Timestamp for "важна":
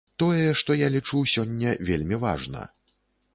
2.25-2.65